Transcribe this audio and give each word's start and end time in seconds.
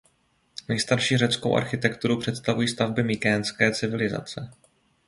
Nejstarší 0.69 1.17
řeckou 1.17 1.55
architekturu 1.55 2.17
představují 2.19 2.67
stavby 2.67 3.03
mykénské 3.03 3.71
civilizace. 3.71 4.49